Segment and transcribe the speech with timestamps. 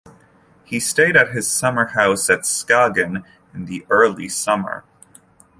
[0.63, 4.83] He stayed at his summer house at Skagen in the early summer.